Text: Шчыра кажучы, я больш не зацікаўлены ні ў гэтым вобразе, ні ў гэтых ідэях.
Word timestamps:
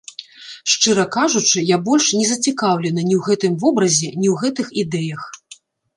Шчыра 0.71 1.05
кажучы, 1.15 1.61
я 1.71 1.77
больш 1.89 2.07
не 2.21 2.23
зацікаўлены 2.31 3.01
ні 3.11 3.15
ў 3.19 3.27
гэтым 3.27 3.53
вобразе, 3.65 4.09
ні 4.23 4.27
ў 4.33 4.39
гэтых 4.45 4.67
ідэях. 4.87 5.21